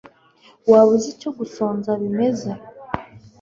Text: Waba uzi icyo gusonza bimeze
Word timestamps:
Waba 0.69 0.89
uzi 0.95 1.07
icyo 1.15 1.29
gusonza 1.37 1.89
bimeze 2.01 2.49